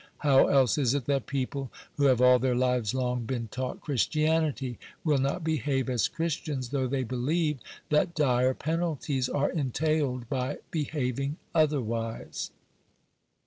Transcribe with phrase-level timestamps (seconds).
[0.25, 4.79] How else is it that people, who have all their lives long been taught Christianity,
[5.03, 7.59] will not behave as Christians, though they believe
[7.91, 12.49] that dire penalties are entailed by behaving otherwise